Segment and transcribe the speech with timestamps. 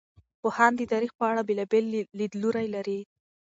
[0.41, 1.85] پوهان د تاریخ په اړه بېلابېل
[2.19, 2.99] لیدلوري لري.